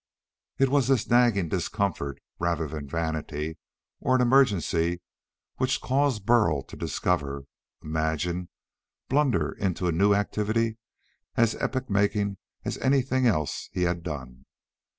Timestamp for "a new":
9.87-10.15